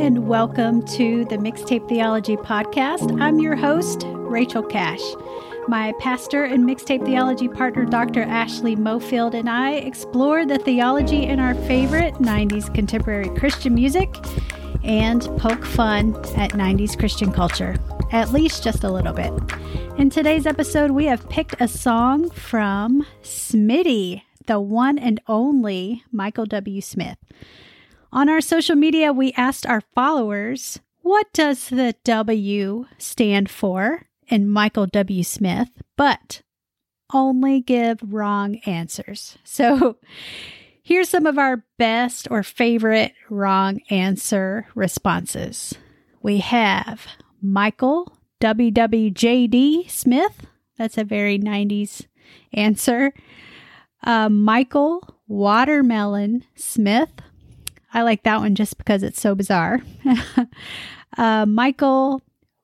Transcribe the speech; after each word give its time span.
And 0.00 0.26
welcome 0.26 0.80
to 0.82 1.26
the 1.26 1.36
Mixtape 1.36 1.86
Theology 1.86 2.34
Podcast. 2.34 3.20
I'm 3.20 3.38
your 3.38 3.54
host, 3.54 4.04
Rachel 4.06 4.62
Cash. 4.62 5.02
My 5.68 5.92
pastor 6.00 6.44
and 6.44 6.64
Mixtape 6.64 7.04
Theology 7.04 7.48
partner, 7.48 7.84
Dr. 7.84 8.22
Ashley 8.22 8.76
Mofield, 8.76 9.34
and 9.34 9.50
I 9.50 9.72
explore 9.72 10.46
the 10.46 10.58
theology 10.58 11.24
in 11.24 11.38
our 11.38 11.54
favorite 11.54 12.14
90s 12.14 12.74
contemporary 12.74 13.28
Christian 13.38 13.74
music 13.74 14.08
and 14.82 15.20
poke 15.36 15.66
fun 15.66 16.16
at 16.34 16.52
90s 16.52 16.98
Christian 16.98 17.30
culture, 17.30 17.76
at 18.10 18.32
least 18.32 18.64
just 18.64 18.82
a 18.84 18.90
little 18.90 19.12
bit. 19.12 19.34
In 19.98 20.08
today's 20.08 20.46
episode, 20.46 20.92
we 20.92 21.04
have 21.04 21.28
picked 21.28 21.60
a 21.60 21.68
song 21.68 22.30
from 22.30 23.04
Smitty, 23.22 24.22
the 24.46 24.60
one 24.60 24.98
and 24.98 25.20
only 25.28 26.02
Michael 26.10 26.46
W. 26.46 26.80
Smith. 26.80 27.18
On 28.12 28.28
our 28.28 28.40
social 28.40 28.76
media, 28.76 29.12
we 29.12 29.32
asked 29.34 29.66
our 29.66 29.82
followers, 29.94 30.80
what 31.02 31.32
does 31.32 31.68
the 31.68 31.94
W 32.04 32.86
stand 32.98 33.50
for 33.50 34.06
in 34.28 34.48
Michael 34.48 34.86
W. 34.86 35.22
Smith, 35.22 35.70
but 35.96 36.42
only 37.12 37.60
give 37.60 37.98
wrong 38.02 38.56
answers. 38.66 39.36
So 39.44 39.96
here's 40.82 41.08
some 41.08 41.26
of 41.26 41.38
our 41.38 41.64
best 41.78 42.28
or 42.30 42.42
favorite 42.42 43.12
wrong 43.28 43.80
answer 43.90 44.66
responses. 44.74 45.74
We 46.22 46.38
have 46.38 47.06
Michael 47.42 48.16
WWJD 48.40 49.90
Smith. 49.90 50.46
That's 50.78 50.98
a 50.98 51.04
very 51.04 51.38
90s 51.38 52.06
answer. 52.52 53.12
Uh, 54.02 54.28
Michael 54.28 55.16
Watermelon 55.28 56.44
Smith. 56.56 57.10
I 57.92 58.02
like 58.02 58.22
that 58.24 58.40
one 58.40 58.54
just 58.54 58.78
because 58.78 59.02
it's 59.02 59.20
so 59.20 59.34
bizarre. 59.34 59.80
uh, 61.16 61.46
Michael, 61.46 62.22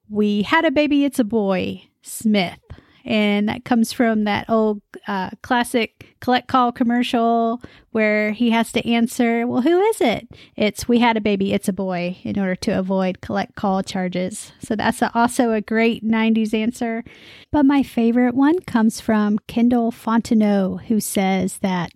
we 0.09 0.43
had 0.43 0.65
a 0.65 0.71
baby, 0.71 1.05
it's 1.05 1.19
a 1.19 1.25
boy, 1.25 1.83
Smith. 2.03 2.59
And 3.05 3.49
that 3.49 3.65
comes 3.65 3.93
from 3.93 4.25
that 4.25 4.51
old 4.51 4.83
uh, 5.07 5.31
classic 5.41 6.17
collect 6.21 6.49
call 6.49 6.73
commercial 6.73 7.63
where 7.93 8.33
he 8.33 8.51
has 8.51 8.73
to 8.73 8.85
answer, 8.85 9.47
Well, 9.47 9.61
who 9.61 9.81
is 9.81 10.01
it? 10.01 10.29
It's 10.57 10.89
We 10.89 10.99
had 10.99 11.17
a 11.17 11.21
baby, 11.21 11.53
it's 11.53 11.69
a 11.69 11.73
boy, 11.73 12.19
in 12.25 12.37
order 12.37 12.57
to 12.57 12.77
avoid 12.77 13.21
collect 13.21 13.55
call 13.55 13.85
charges. 13.85 14.53
So 14.59 14.75
that's 14.75 15.03
a, 15.03 15.17
also 15.17 15.53
a 15.53 15.61
great 15.61 16.05
90s 16.05 16.53
answer. 16.53 17.05
But 17.53 17.65
my 17.65 17.85
favorite 17.85 18.35
one 18.35 18.59
comes 18.61 19.01
from 19.01 19.39
Kendall 19.47 19.93
Fontenot, 19.93 20.87
who 20.87 20.99
says 20.99 21.59
that, 21.59 21.93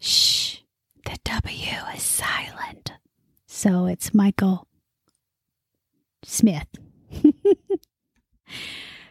Shh, 0.00 0.60
the 1.04 1.18
W 1.24 1.70
is 1.94 2.02
silent. 2.02 2.92
So 3.46 3.86
it's 3.86 4.14
Michael 4.14 4.66
Smith. 6.22 6.66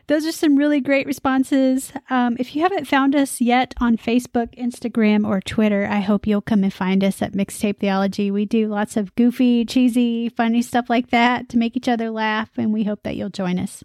Those 0.08 0.26
are 0.26 0.34
some 0.34 0.58
really 0.58 0.82
great 0.82 1.08
responses. 1.08 1.94
Um, 2.10 2.36
if 2.38 2.56
you 2.56 2.62
haven't 2.62 2.88
found 2.88 3.16
us 3.16 3.40
yet 3.40 3.74
on 3.80 3.96
Facebook, 3.96 4.54
Instagram, 4.60 5.26
or 5.26 5.40
Twitter, 5.40 5.88
I 5.90 6.02
hope 6.02 6.28
you'll 6.28 6.42
come 6.42 6.64
and 6.64 6.74
find 6.74 7.06
us 7.06 7.22
at 7.22 7.32
Mixtape 7.32 7.80
Theology. 7.80 8.30
We 8.30 8.44
do 8.44 8.68
lots 8.68 8.98
of 8.98 9.16
goofy, 9.16 9.64
cheesy, 9.64 10.28
funny 10.28 10.62
stuff 10.62 10.90
like 10.90 11.10
that 11.12 11.48
to 11.50 11.58
make 11.58 11.78
each 11.78 11.88
other 11.88 12.10
laugh, 12.10 12.50
and 12.58 12.74
we 12.74 12.84
hope 12.84 13.04
that 13.04 13.16
you'll 13.16 13.30
join 13.30 13.58
us. 13.58 13.82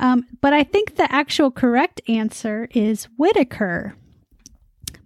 Um, 0.00 0.26
but 0.40 0.52
I 0.52 0.64
think 0.64 0.96
the 0.96 1.10
actual 1.12 1.52
correct 1.52 2.00
answer 2.08 2.68
is 2.72 3.04
Whitaker, 3.16 3.94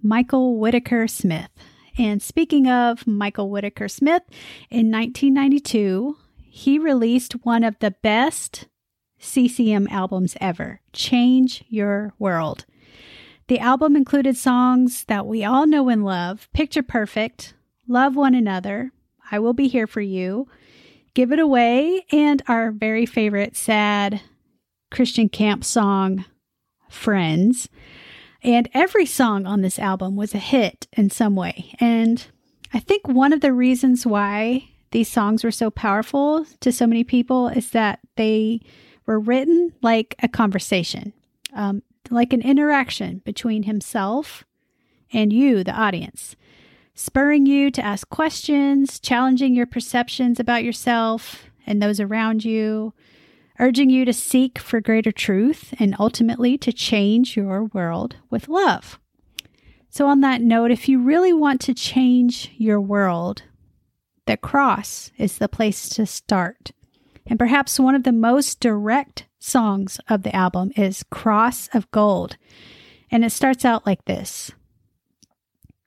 Michael 0.02 0.58
Whitaker 0.58 1.06
Smith. 1.08 1.50
And 1.98 2.22
speaking 2.22 2.68
of 2.68 3.06
Michael 3.06 3.50
Whitaker 3.50 3.88
Smith, 3.88 4.22
in 4.70 4.90
1992, 4.90 6.16
he 6.48 6.78
released 6.78 7.44
one 7.44 7.64
of 7.64 7.78
the 7.78 7.90
best 8.02 8.66
CCM 9.18 9.86
albums 9.88 10.36
ever 10.40 10.80
Change 10.92 11.64
Your 11.68 12.12
World. 12.18 12.64
The 13.48 13.58
album 13.58 13.96
included 13.96 14.36
songs 14.36 15.04
that 15.04 15.26
we 15.26 15.44
all 15.44 15.66
know 15.66 15.88
and 15.88 16.04
love 16.04 16.48
Picture 16.52 16.82
Perfect, 16.82 17.54
Love 17.86 18.16
One 18.16 18.34
Another, 18.34 18.92
I 19.30 19.38
Will 19.38 19.52
Be 19.52 19.68
Here 19.68 19.86
For 19.86 20.00
You, 20.00 20.48
Give 21.14 21.32
It 21.32 21.38
Away, 21.38 22.06
and 22.10 22.42
our 22.48 22.70
very 22.70 23.04
favorite 23.06 23.56
sad 23.56 24.20
Christian 24.90 25.28
camp 25.28 25.64
song, 25.64 26.24
Friends. 26.88 27.68
And 28.42 28.68
every 28.74 29.06
song 29.06 29.46
on 29.46 29.60
this 29.60 29.78
album 29.78 30.16
was 30.16 30.34
a 30.34 30.38
hit 30.38 30.88
in 30.92 31.10
some 31.10 31.36
way. 31.36 31.74
And 31.78 32.24
I 32.72 32.80
think 32.80 33.06
one 33.06 33.32
of 33.32 33.40
the 33.40 33.52
reasons 33.52 34.04
why 34.04 34.68
these 34.90 35.10
songs 35.10 35.44
were 35.44 35.50
so 35.50 35.70
powerful 35.70 36.44
to 36.60 36.72
so 36.72 36.86
many 36.86 37.04
people 37.04 37.48
is 37.48 37.70
that 37.70 38.00
they 38.16 38.60
were 39.06 39.20
written 39.20 39.72
like 39.82 40.14
a 40.22 40.28
conversation, 40.28 41.12
um, 41.54 41.82
like 42.10 42.32
an 42.32 42.42
interaction 42.42 43.18
between 43.24 43.62
himself 43.62 44.44
and 45.12 45.32
you, 45.32 45.62
the 45.62 45.72
audience, 45.72 46.36
spurring 46.94 47.46
you 47.46 47.70
to 47.70 47.84
ask 47.84 48.08
questions, 48.08 48.98
challenging 48.98 49.54
your 49.54 49.66
perceptions 49.66 50.40
about 50.40 50.64
yourself 50.64 51.44
and 51.66 51.80
those 51.80 52.00
around 52.00 52.44
you, 52.44 52.92
urging 53.58 53.90
you 53.90 54.04
to 54.04 54.12
seek 54.12 54.58
for 54.58 54.80
greater 54.80 55.12
truth 55.12 55.74
and 55.78 55.96
ultimately 55.98 56.56
to 56.58 56.72
change 56.72 57.36
your 57.36 57.64
world 57.64 58.16
with 58.30 58.48
love. 58.48 58.98
So, 59.88 60.06
on 60.06 60.20
that 60.20 60.40
note, 60.40 60.70
if 60.70 60.88
you 60.88 61.02
really 61.02 61.32
want 61.32 61.60
to 61.62 61.74
change 61.74 62.50
your 62.56 62.80
world, 62.80 63.42
the 64.26 64.36
cross 64.36 65.10
is 65.18 65.38
the 65.38 65.48
place 65.48 65.88
to 65.90 66.06
start. 66.06 66.70
And 67.26 67.38
perhaps 67.38 67.78
one 67.78 67.94
of 67.94 68.04
the 68.04 68.12
most 68.12 68.58
direct 68.60 69.26
songs 69.38 70.00
of 70.08 70.22
the 70.22 70.34
album 70.34 70.72
is 70.76 71.04
Cross 71.10 71.68
of 71.74 71.90
Gold. 71.90 72.36
And 73.10 73.24
it 73.24 73.30
starts 73.30 73.64
out 73.64 73.86
like 73.86 74.04
this 74.06 74.50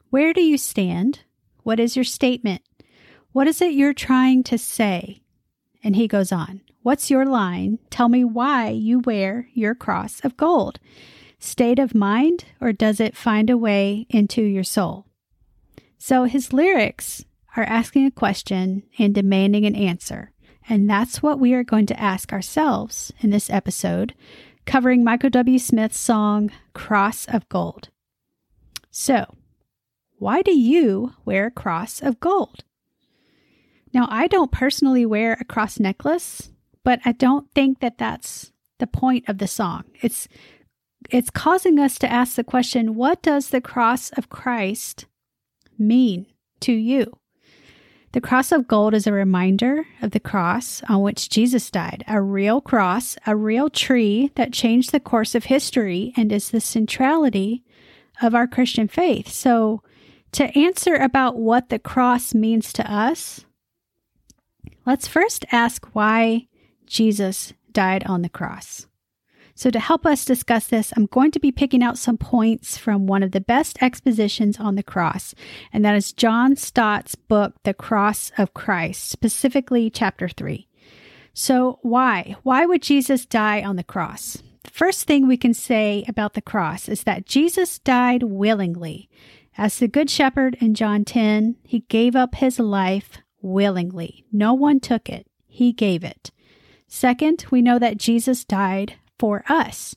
Where 0.09 0.33
do 0.33 0.41
you 0.41 0.57
stand? 0.57 1.21
What 1.63 1.79
is 1.79 1.95
your 1.95 2.05
statement? 2.05 2.61
What 3.31 3.47
is 3.47 3.61
it 3.61 3.73
you're 3.73 3.93
trying 3.93 4.43
to 4.43 4.57
say? 4.57 5.23
And 5.83 5.95
he 5.95 6.07
goes 6.07 6.31
on 6.31 6.61
What's 6.85 7.09
your 7.09 7.25
line? 7.25 7.79
Tell 7.89 8.09
me 8.09 8.23
why 8.23 8.69
you 8.69 8.99
wear 8.99 9.49
your 9.55 9.73
cross 9.73 10.19
of 10.23 10.37
gold. 10.37 10.79
State 11.39 11.79
of 11.79 11.95
mind, 11.95 12.45
or 12.61 12.73
does 12.73 12.99
it 12.99 13.17
find 13.17 13.49
a 13.49 13.57
way 13.57 14.05
into 14.07 14.43
your 14.43 14.63
soul? 14.63 15.07
So 15.97 16.25
his 16.25 16.53
lyrics 16.53 17.25
are 17.57 17.63
asking 17.63 18.05
a 18.05 18.11
question 18.11 18.83
and 18.99 19.15
demanding 19.15 19.65
an 19.65 19.73
answer. 19.75 20.31
And 20.69 20.87
that's 20.87 21.23
what 21.23 21.39
we 21.39 21.55
are 21.55 21.63
going 21.63 21.87
to 21.87 21.99
ask 21.99 22.31
ourselves 22.31 23.11
in 23.19 23.31
this 23.31 23.49
episode, 23.49 24.13
covering 24.67 25.03
Michael 25.03 25.31
W. 25.31 25.57
Smith's 25.57 25.97
song 25.97 26.51
Cross 26.75 27.25
of 27.29 27.49
Gold. 27.49 27.89
So, 28.91 29.33
why 30.19 30.43
do 30.43 30.55
you 30.55 31.13
wear 31.25 31.47
a 31.47 31.51
cross 31.51 32.03
of 32.03 32.19
gold? 32.19 32.63
Now, 33.91 34.07
I 34.11 34.27
don't 34.27 34.51
personally 34.51 35.07
wear 35.07 35.35
a 35.41 35.45
cross 35.45 35.79
necklace 35.79 36.51
but 36.85 37.01
I 37.03 37.11
don't 37.11 37.51
think 37.53 37.79
that 37.79 37.97
that's 37.97 38.53
the 38.79 38.87
point 38.87 39.27
of 39.27 39.39
the 39.39 39.47
song. 39.47 39.83
It's 40.01 40.29
it's 41.09 41.29
causing 41.29 41.77
us 41.77 41.99
to 41.99 42.11
ask 42.11 42.35
the 42.35 42.43
question, 42.43 42.95
what 42.95 43.21
does 43.21 43.49
the 43.49 43.61
cross 43.61 44.09
of 44.11 44.29
Christ 44.29 45.05
mean 45.77 46.25
to 46.61 46.71
you? 46.71 47.11
The 48.13 48.21
cross 48.21 48.51
of 48.51 48.67
gold 48.67 48.93
is 48.93 49.05
a 49.05 49.11
reminder 49.11 49.85
of 50.01 50.11
the 50.11 50.19
cross 50.19 50.81
on 50.87 51.01
which 51.01 51.29
Jesus 51.29 51.69
died, 51.69 52.03
a 52.07 52.21
real 52.21 52.61
cross, 52.61 53.17
a 53.27 53.35
real 53.35 53.69
tree 53.69 54.31
that 54.35 54.53
changed 54.53 54.91
the 54.91 54.99
course 54.99 55.35
of 55.35 55.43
history 55.43 56.13
and 56.15 56.31
is 56.31 56.49
the 56.49 56.61
centrality 56.61 57.63
of 58.21 58.33
our 58.33 58.47
Christian 58.47 58.87
faith. 58.87 59.27
So, 59.27 59.83
to 60.31 60.57
answer 60.57 60.95
about 60.95 61.37
what 61.37 61.69
the 61.69 61.79
cross 61.79 62.33
means 62.33 62.73
to 62.73 62.91
us, 62.91 63.45
let's 64.85 65.07
first 65.07 65.45
ask 65.51 65.85
why 65.93 66.47
Jesus 66.87 67.53
died 67.71 68.03
on 68.05 68.21
the 68.21 68.29
cross. 68.29 68.87
So, 69.57 69.69
to 69.69 69.79
help 69.79 70.05
us 70.05 70.25
discuss 70.25 70.67
this, 70.67 70.91
I'm 70.97 71.05
going 71.05 71.31
to 71.31 71.39
be 71.39 71.51
picking 71.51 71.81
out 71.81 71.97
some 71.97 72.17
points 72.17 72.77
from 72.77 73.07
one 73.07 73.23
of 73.23 73.31
the 73.31 73.39
best 73.39 73.77
expositions 73.81 74.59
on 74.59 74.75
the 74.75 74.83
cross, 74.83 75.33
and 75.71 75.85
that 75.85 75.95
is 75.95 76.11
John 76.11 76.57
Stott's 76.57 77.15
book, 77.15 77.53
The 77.63 77.73
Cross 77.73 78.33
of 78.37 78.53
Christ, 78.53 79.09
specifically 79.09 79.89
chapter 79.89 80.27
3. 80.27 80.67
So, 81.33 81.79
why? 81.83 82.35
Why 82.43 82.65
would 82.65 82.81
Jesus 82.81 83.25
die 83.25 83.61
on 83.61 83.77
the 83.77 83.83
cross? 83.83 84.43
The 84.63 84.71
first 84.71 85.07
thing 85.07 85.25
we 85.25 85.37
can 85.37 85.53
say 85.53 86.03
about 86.05 86.33
the 86.33 86.41
cross 86.41 86.89
is 86.89 87.03
that 87.03 87.25
Jesus 87.25 87.79
died 87.79 88.23
willingly. 88.23 89.09
As 89.57 89.79
the 89.79 89.87
Good 89.87 90.09
Shepherd 90.09 90.57
in 90.59 90.73
John 90.73 91.05
10, 91.05 91.55
he 91.63 91.79
gave 91.87 92.13
up 92.13 92.35
his 92.35 92.59
life 92.59 93.19
willingly. 93.41 94.25
No 94.33 94.53
one 94.53 94.81
took 94.81 95.07
it, 95.07 95.27
he 95.47 95.71
gave 95.71 96.03
it. 96.03 96.31
Second, 96.87 97.45
we 97.51 97.61
know 97.61 97.79
that 97.79 97.97
Jesus 97.97 98.45
died 98.45 98.95
for 99.17 99.43
us. 99.47 99.95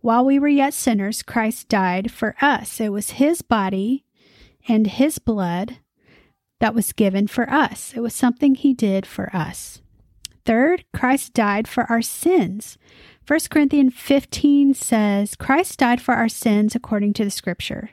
While 0.00 0.24
we 0.24 0.38
were 0.38 0.48
yet 0.48 0.74
sinners, 0.74 1.22
Christ 1.22 1.68
died 1.68 2.12
for 2.12 2.36
us. 2.40 2.80
It 2.80 2.90
was 2.90 3.12
his 3.12 3.42
body 3.42 4.04
and 4.68 4.86
his 4.86 5.18
blood 5.18 5.78
that 6.60 6.74
was 6.74 6.92
given 6.92 7.26
for 7.26 7.50
us. 7.50 7.92
It 7.96 8.00
was 8.00 8.14
something 8.14 8.54
he 8.54 8.72
did 8.72 9.06
for 9.06 9.34
us. 9.34 9.80
Third, 10.44 10.84
Christ 10.94 11.34
died 11.34 11.66
for 11.66 11.84
our 11.90 12.02
sins. 12.02 12.78
1 13.26 13.40
Corinthians 13.50 13.94
15 13.96 14.74
says, 14.74 15.34
Christ 15.34 15.80
died 15.80 16.00
for 16.00 16.14
our 16.14 16.28
sins 16.28 16.76
according 16.76 17.12
to 17.14 17.24
the 17.24 17.30
scripture. 17.30 17.90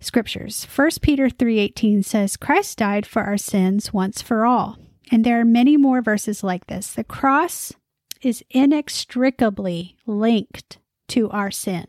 Scriptures. 0.00 0.66
1 0.74 0.90
Peter 1.00 1.28
3:18 1.28 2.04
says, 2.04 2.36
Christ 2.36 2.78
died 2.78 3.06
for 3.06 3.22
our 3.22 3.38
sins 3.38 3.92
once 3.92 4.20
for 4.20 4.44
all. 4.44 4.76
And 5.12 5.26
there 5.26 5.38
are 5.38 5.44
many 5.44 5.76
more 5.76 6.00
verses 6.00 6.42
like 6.42 6.68
this. 6.68 6.90
The 6.92 7.04
cross 7.04 7.74
is 8.22 8.42
inextricably 8.48 9.94
linked 10.06 10.78
to 11.08 11.28
our 11.28 11.50
sin. 11.50 11.86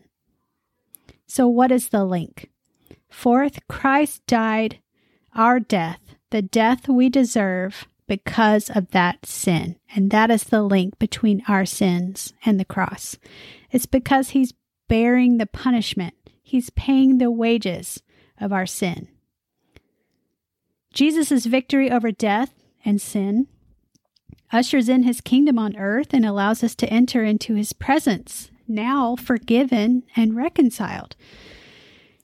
So, 1.25 1.47
what 1.47 1.71
is 1.71 1.87
the 1.87 2.03
link? 2.03 2.49
Fourth, 3.09 3.65
Christ 3.69 4.27
died 4.27 4.79
our 5.33 5.61
death, 5.61 6.01
the 6.31 6.41
death 6.41 6.89
we 6.89 7.07
deserve 7.07 7.87
because 8.07 8.69
of 8.69 8.91
that 8.91 9.25
sin. 9.25 9.77
And 9.95 10.11
that 10.11 10.29
is 10.29 10.43
the 10.43 10.61
link 10.61 10.99
between 10.99 11.43
our 11.47 11.65
sins 11.65 12.33
and 12.43 12.59
the 12.59 12.65
cross. 12.65 13.17
It's 13.71 13.85
because 13.85 14.31
He's 14.31 14.53
bearing 14.89 15.37
the 15.37 15.45
punishment, 15.47 16.15
He's 16.41 16.69
paying 16.71 17.19
the 17.19 17.31
wages 17.31 18.03
of 18.41 18.51
our 18.51 18.65
sin. 18.65 19.07
Jesus' 20.93 21.45
victory 21.45 21.89
over 21.89 22.11
death 22.11 22.53
and 22.85 23.01
sin 23.01 23.47
ushers 24.53 24.87
in 24.87 25.03
his 25.03 25.19
kingdom 25.19 25.57
on 25.57 25.75
earth 25.75 26.13
and 26.13 26.25
allows 26.25 26.63
us 26.63 26.75
to 26.75 26.87
enter 26.87 27.23
into 27.23 27.55
his 27.55 27.73
presence, 27.73 28.51
now 28.67 29.15
forgiven 29.15 30.03
and 30.15 30.35
reconciled. 30.35 31.15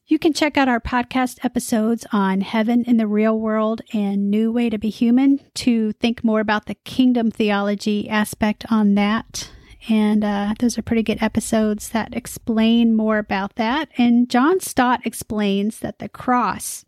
You 0.05 0.17
can 0.17 0.33
check 0.33 0.57
out 0.57 0.67
our 0.67 0.79
podcast 0.79 1.43
episodes 1.43 2.05
on 2.11 2.41
heaven 2.41 2.83
in 2.85 2.97
the 2.97 3.07
real 3.07 3.39
world 3.39 3.81
and 3.93 4.31
new 4.31 4.51
way 4.51 4.69
to 4.69 4.77
be 4.77 4.89
human 4.89 5.39
to 5.55 5.91
think 5.93 6.23
more 6.23 6.39
about 6.39 6.65
the 6.65 6.75
kingdom 6.75 7.29
theology 7.29 8.09
aspect 8.09 8.65
on 8.71 8.95
that. 8.95 9.51
And 9.87 10.23
uh, 10.23 10.55
those 10.59 10.77
are 10.77 10.83
pretty 10.83 11.03
good 11.03 11.21
episodes 11.21 11.89
that 11.89 12.15
explain 12.15 12.95
more 12.95 13.17
about 13.17 13.55
that. 13.55 13.89
And 13.97 14.29
John 14.29 14.59
Stott 14.59 15.01
explains 15.05 15.79
that 15.79 15.99
the 15.99 16.09
cross 16.09 16.85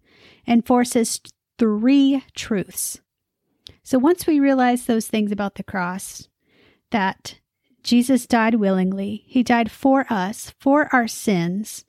enforces 0.47 1.21
three 1.57 2.23
truths 2.35 3.01
so 3.91 3.99
once 3.99 4.25
we 4.25 4.39
realize 4.39 4.85
those 4.85 5.07
things 5.07 5.33
about 5.33 5.55
the 5.55 5.63
cross, 5.63 6.29
that 6.91 7.35
Jesus 7.83 8.25
died 8.25 8.55
willingly, 8.55 9.25
he 9.27 9.43
died 9.43 9.69
for 9.69 10.05
us, 10.09 10.53
for 10.61 10.87
our 10.95 11.09
sins, 11.09 11.83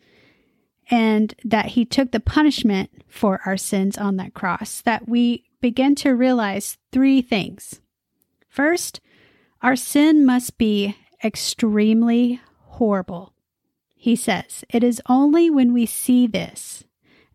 and 0.91 1.33
that 1.45 1.67
he 1.67 1.85
took 1.85 2.11
the 2.11 2.19
punishment 2.19 2.91
for 3.07 3.41
our 3.47 3.57
sins 3.57 3.97
on 3.97 4.17
that 4.17 4.35
cross, 4.35 4.81
that 4.81 5.09
we 5.09 5.45
begin 5.61 5.95
to 5.95 6.17
realize 6.17 6.77
three 6.91 7.23
things. 7.23 7.81
First, 8.49 9.01
our 9.63 9.77
sin 9.77 10.27
must 10.27 10.59
be 10.59 10.97
extremely 11.23 12.41
horrible. 12.63 13.33
He 13.95 14.17
says, 14.17 14.65
It 14.69 14.83
is 14.83 15.01
only 15.09 15.51
when 15.51 15.73
we 15.73 15.87
see 15.87 16.27
this 16.27 16.83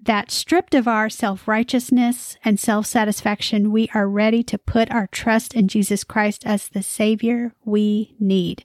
that 0.02 0.32
stripped 0.32 0.74
of 0.76 0.88
our 0.88 1.10
self 1.10 1.48
righteousness 1.48 2.38
and 2.44 2.60
self 2.60 2.86
satisfaction, 2.86 3.72
we 3.72 3.90
are 3.94 4.08
ready 4.08 4.44
to 4.44 4.58
put 4.58 4.92
our 4.92 5.08
trust 5.08 5.54
in 5.54 5.68
Jesus 5.68 6.04
Christ 6.04 6.46
as 6.46 6.70
the 6.70 6.84
Savior 6.84 7.54
we 7.66 8.16
need. 8.20 8.64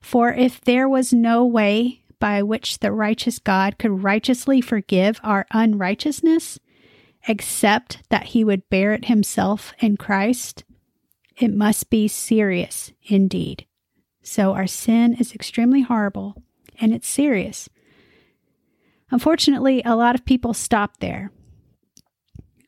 For 0.00 0.32
if 0.32 0.60
there 0.60 0.88
was 0.88 1.12
no 1.12 1.44
way 1.44 2.02
by 2.18 2.42
which 2.42 2.78
the 2.78 2.92
righteous 2.92 3.38
God 3.38 3.78
could 3.78 4.02
righteously 4.02 4.60
forgive 4.60 5.20
our 5.22 5.46
unrighteousness, 5.50 6.58
except 7.28 8.02
that 8.08 8.26
he 8.26 8.44
would 8.44 8.68
bear 8.68 8.92
it 8.92 9.06
himself 9.06 9.72
in 9.80 9.96
Christ, 9.96 10.64
it 11.36 11.52
must 11.52 11.90
be 11.90 12.08
serious 12.08 12.92
indeed. 13.04 13.66
So 14.22 14.54
our 14.54 14.66
sin 14.66 15.14
is 15.14 15.34
extremely 15.34 15.82
horrible 15.82 16.42
and 16.80 16.94
it's 16.94 17.08
serious. 17.08 17.68
Unfortunately, 19.10 19.82
a 19.84 19.96
lot 19.96 20.14
of 20.14 20.24
people 20.24 20.52
stop 20.52 20.98
there, 20.98 21.30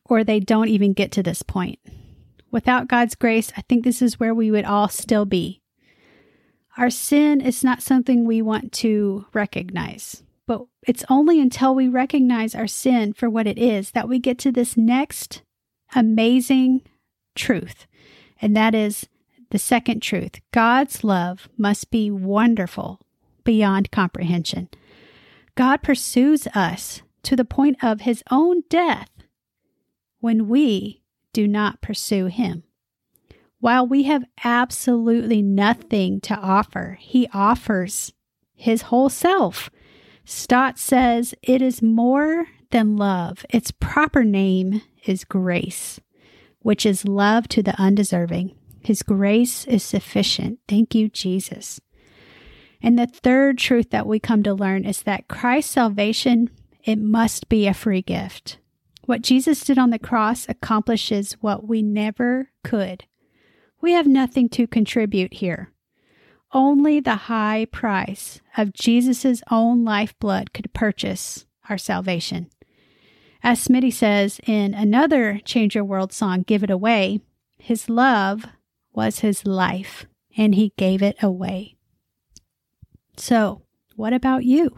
or 0.05 0.23
they 0.23 0.41
don't 0.41 0.69
even 0.69 0.93
get 0.93 1.11
to 1.13 1.23
this 1.23 1.43
point. 1.43 1.79
Without 2.51 2.89
God's 2.89 3.15
grace, 3.15 3.53
I 3.57 3.63
think 3.63 3.85
this 3.85 4.01
is 4.01 4.19
where 4.19 4.35
we 4.35 4.51
would 4.51 4.65
all 4.65 4.89
still 4.89 5.25
be. 5.25 5.61
Our 6.77 6.91
sin 6.91 7.41
is 7.41 7.65
not 7.65 7.83
something 7.83 8.25
we 8.25 8.41
want 8.41 8.73
to 8.75 9.27
recognize, 9.35 10.23
but 10.47 10.63
it's 10.87 11.05
only 11.11 11.41
until 11.41 11.75
we 11.75 11.89
recognize 11.89 12.55
our 12.55 12.69
sin 12.69 13.13
for 13.13 13.29
what 13.29 13.49
it 13.49 13.59
is 13.59 13.91
that 13.91 14.09
we 14.09 14.19
get 14.19 14.39
to 14.39 14.53
this 14.53 14.77
next 14.77 15.43
amazing 15.95 16.83
truth. 17.35 17.87
And 18.41 18.57
that 18.57 18.75
is 18.75 19.09
the 19.51 19.59
second 19.59 20.01
truth 20.01 20.41
God's 20.53 21.03
love 21.03 21.49
must 21.59 21.91
be 21.91 22.11
wonderful 22.11 23.01
beyond 23.45 23.91
comprehension. 23.91 24.69
God 25.59 25.83
pursues 25.83 26.47
us 26.55 27.03
to 27.25 27.35
the 27.35 27.45
point 27.45 27.83
of 27.83 28.03
his 28.03 28.23
own 28.31 28.63
death 28.71 29.11
when 30.21 30.47
we 30.47 31.03
do 31.33 31.49
not 31.49 31.81
pursue 31.81 32.27
him. 32.27 32.63
While 33.59 33.85
we 33.85 34.05
have 34.05 34.23
absolutely 34.45 35.43
nothing 35.43 36.21
to 36.21 36.37
offer, 36.37 36.97
he 37.01 37.29
offers 37.35 38.13
his 38.55 38.83
whole 38.83 39.09
self. 39.09 39.69
Stott 40.25 40.79
says 40.79 41.35
it 41.43 41.61
is 41.61 41.83
more 41.83 42.47
than 42.71 42.97
love. 42.97 43.45
Its 43.51 43.73
proper 43.73 44.23
name 44.23 44.83
is 45.07 45.25
grace, 45.25 45.99
which 46.61 46.87
is 46.87 47.05
love 47.05 47.49
to 47.49 47.65
the 47.65 47.75
undeserving. 47.83 48.55
His 48.81 49.03
grace 49.03 49.67
is 49.67 49.83
sufficient. 49.83 50.61
Thank 50.69 50.95
you, 50.95 51.09
Jesus. 51.09 51.81
And 52.83 52.99
the 52.99 53.07
third 53.07 53.59
truth 53.59 53.91
that 53.91 54.07
we 54.07 54.21
come 54.21 54.43
to 54.45 54.55
learn 54.55 54.85
is 54.85 55.03
that 55.03 55.29
Christ's 55.29 55.73
salvation, 55.73 56.51
it 56.85 56.99
must 56.99 57.49
be 57.49 57.67
a 57.67 57.75
free 57.75 58.03
gift. 58.03 58.59
What 59.07 59.23
Jesus 59.23 59.65
did 59.65 59.79
on 59.79 59.91
the 59.91 59.99
cross 59.99 60.47
accomplishes 60.49 61.33
what 61.41 61.67
we 61.67 61.83
never 61.83 62.51
could. 62.63 63.07
We 63.81 63.93
have 63.93 64.07
nothing 64.07 64.49
to 64.51 64.67
contribute 64.67 65.35
here. 65.35 65.73
Only 66.53 67.01
the 67.01 67.15
high 67.15 67.67
price 67.71 68.41
of 68.57 68.73
Jesus' 68.73 69.43
own 69.51 69.85
lifeblood 69.85 70.53
could 70.53 70.73
purchase 70.73 71.47
our 71.69 71.79
salvation. 71.79 72.51
As 73.43 73.67
Smitty 73.67 73.93
says 73.93 74.41
in 74.47 74.75
another 74.75 75.41
Change 75.45 75.75
Your 75.75 75.85
World 75.85 76.13
song, 76.13 76.43
Give 76.43 76.63
It 76.63 76.71
Away, 76.71 77.21
his 77.57 77.89
love 77.89 78.45
was 78.93 79.21
his 79.21 79.47
life, 79.47 80.07
and 80.37 80.55
he 80.55 80.73
gave 80.77 81.03
it 81.03 81.17
away. 81.23 81.78
So, 83.19 83.63
what 83.97 84.13
about 84.13 84.45
you? 84.45 84.77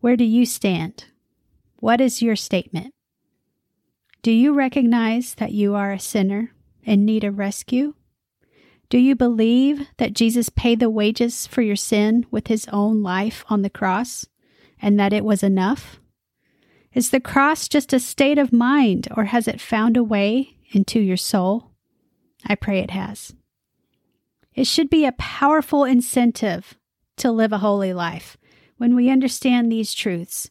Where 0.00 0.16
do 0.16 0.24
you 0.24 0.44
stand? 0.44 1.06
What 1.76 2.00
is 2.00 2.20
your 2.20 2.36
statement? 2.36 2.94
Do 4.22 4.30
you 4.30 4.52
recognize 4.52 5.34
that 5.34 5.52
you 5.52 5.74
are 5.74 5.92
a 5.92 5.98
sinner 5.98 6.52
and 6.84 7.06
need 7.06 7.24
a 7.24 7.30
rescue? 7.30 7.94
Do 8.88 8.98
you 8.98 9.16
believe 9.16 9.88
that 9.96 10.12
Jesus 10.12 10.48
paid 10.48 10.78
the 10.78 10.90
wages 10.90 11.46
for 11.46 11.62
your 11.62 11.76
sin 11.76 12.26
with 12.30 12.48
his 12.48 12.68
own 12.68 13.02
life 13.02 13.44
on 13.48 13.62
the 13.62 13.70
cross 13.70 14.26
and 14.80 15.00
that 15.00 15.12
it 15.12 15.24
was 15.24 15.42
enough? 15.42 15.98
Is 16.92 17.10
the 17.10 17.20
cross 17.20 17.66
just 17.68 17.92
a 17.92 17.98
state 18.00 18.38
of 18.38 18.52
mind 18.52 19.08
or 19.16 19.24
has 19.24 19.48
it 19.48 19.60
found 19.60 19.96
a 19.96 20.04
way 20.04 20.58
into 20.72 21.00
your 21.00 21.16
soul? 21.16 21.72
I 22.44 22.54
pray 22.54 22.80
it 22.80 22.90
has. 22.90 23.34
It 24.54 24.66
should 24.66 24.88
be 24.88 25.04
a 25.04 25.12
powerful 25.12 25.84
incentive 25.84 26.76
to 27.16 27.30
live 27.30 27.52
a 27.52 27.58
holy 27.58 27.92
life 27.92 28.36
when 28.76 28.94
we 28.94 29.10
understand 29.10 29.70
these 29.70 29.94
truths 29.94 30.50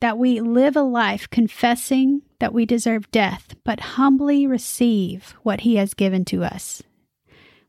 that 0.00 0.18
we 0.18 0.40
live 0.40 0.76
a 0.76 0.82
life 0.82 1.28
confessing 1.30 2.22
that 2.38 2.52
we 2.52 2.66
deserve 2.66 3.10
death, 3.10 3.54
but 3.64 3.80
humbly 3.80 4.46
receive 4.46 5.34
what 5.42 5.60
He 5.60 5.76
has 5.76 5.94
given 5.94 6.24
to 6.26 6.44
us. 6.44 6.82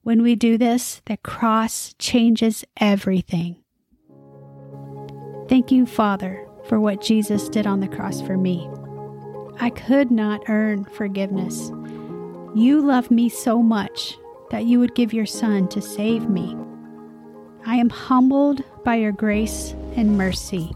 When 0.03 0.21
we 0.21 0.35
do 0.35 0.57
this, 0.57 1.01
the 1.05 1.17
cross 1.17 1.93
changes 1.99 2.65
everything. 2.77 3.57
Thank 5.47 5.71
you, 5.71 5.85
Father, 5.85 6.45
for 6.67 6.79
what 6.79 7.01
Jesus 7.01 7.47
did 7.47 7.65
on 7.65 7.79
the 7.79 7.87
cross 7.87 8.21
for 8.21 8.37
me. 8.37 8.69
I 9.59 9.69
could 9.69 10.11
not 10.11 10.43
earn 10.49 10.85
forgiveness. 10.85 11.71
You 12.53 12.81
love 12.81 13.09
me 13.09 13.29
so 13.29 13.61
much 13.61 14.17
that 14.51 14.65
you 14.65 14.79
would 14.79 14.95
give 14.95 15.13
your 15.13 15.25
Son 15.25 15.67
to 15.69 15.81
save 15.81 16.29
me. 16.29 16.55
I 17.65 17.75
am 17.75 17.89
humbled 17.89 18.63
by 18.83 18.95
your 18.95 19.11
grace 19.11 19.73
and 19.95 20.17
mercy. 20.17 20.73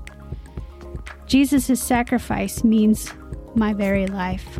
Jesus' 1.25 1.81
sacrifice 1.81 2.63
means 2.63 3.13
my 3.55 3.73
very 3.73 4.07
life. 4.07 4.59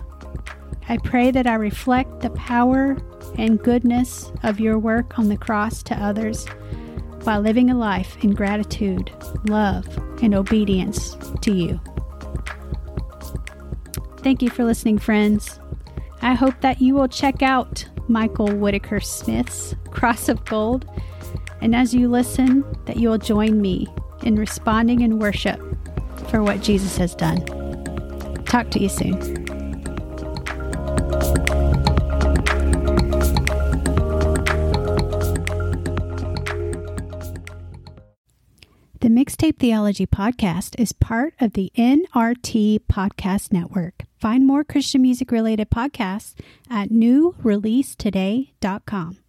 I 0.87 0.97
pray 0.97 1.31
that 1.31 1.47
I 1.47 1.55
reflect 1.55 2.21
the 2.21 2.29
power 2.31 2.97
and 3.37 3.61
goodness 3.61 4.31
of 4.43 4.59
your 4.59 4.77
work 4.77 5.17
on 5.19 5.29
the 5.29 5.37
cross 5.37 5.83
to 5.83 5.95
others 5.95 6.45
by 7.23 7.37
living 7.37 7.69
a 7.69 7.77
life 7.77 8.21
in 8.23 8.33
gratitude, 8.33 9.11
love, 9.45 9.85
and 10.23 10.33
obedience 10.33 11.17
to 11.41 11.51
you. 11.51 11.79
Thank 14.17 14.41
you 14.41 14.49
for 14.49 14.63
listening, 14.63 14.97
friends. 14.97 15.59
I 16.21 16.33
hope 16.33 16.59
that 16.61 16.81
you 16.81 16.93
will 16.93 17.07
check 17.07 17.41
out 17.41 17.85
Michael 18.07 18.51
Whitaker 18.51 18.99
Smith's 18.99 19.75
Cross 19.89 20.29
of 20.29 20.45
Gold, 20.45 20.85
and 21.61 21.75
as 21.75 21.93
you 21.93 22.09
listen, 22.09 22.65
that 22.85 22.97
you 22.97 23.09
will 23.09 23.17
join 23.17 23.61
me 23.61 23.87
in 24.23 24.35
responding 24.35 25.01
in 25.01 25.19
worship 25.19 25.59
for 26.29 26.41
what 26.43 26.61
Jesus 26.61 26.97
has 26.97 27.15
done. 27.15 27.43
Talk 28.45 28.69
to 28.71 28.79
you 28.79 28.89
soon. 28.89 29.19
The 38.99 39.07
Mixtape 39.07 39.57
Theology 39.57 40.05
Podcast 40.05 40.77
is 40.79 40.91
part 40.93 41.33
of 41.39 41.53
the 41.53 41.71
NRT 41.75 42.81
Podcast 42.81 43.51
Network. 43.51 44.03
Find 44.19 44.45
more 44.45 44.63
Christian 44.63 45.01
music 45.01 45.31
related 45.31 45.71
podcasts 45.71 46.35
at 46.69 46.89
newreleasetoday.com. 46.89 49.20